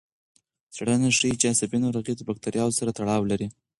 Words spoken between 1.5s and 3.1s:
عصبي ناروغۍ د بکتریاوو سره